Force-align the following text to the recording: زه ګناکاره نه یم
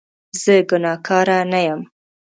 زه 0.41 0.55
ګناکاره 0.69 1.37
نه 1.51 1.59
یم 1.67 1.81